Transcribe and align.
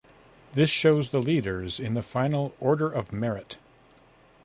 This 0.53 0.71
shows 0.71 1.11
the 1.11 1.21
leaders 1.21 1.79
in 1.79 1.93
the 1.93 2.01
final 2.01 2.55
Order 2.59 2.89
of 2.91 3.13
Merit. 3.13 3.59